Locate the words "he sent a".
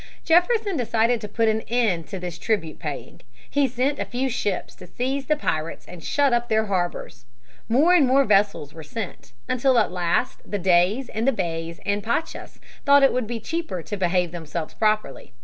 3.47-4.03